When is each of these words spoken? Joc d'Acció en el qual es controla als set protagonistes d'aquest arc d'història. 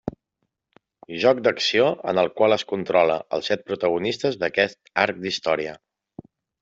Joc 1.23 1.41
d'Acció 1.47 1.83
en 2.13 2.21
el 2.21 2.31
qual 2.41 2.57
es 2.57 2.65
controla 2.71 3.17
als 3.37 3.51
set 3.53 3.67
protagonistes 3.69 4.39
d'aquest 4.45 4.93
arc 5.05 5.21
d'història. 5.27 5.77